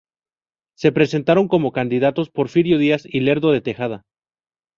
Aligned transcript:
Se 0.75 0.91
presentaron 0.91 1.47
como 1.47 1.71
candidatos 1.73 2.31
Porfirio 2.31 2.79
Díaz 2.79 3.03
y 3.05 3.19
Lerdo 3.19 3.51
de 3.51 3.61
Tejada. 3.61 4.01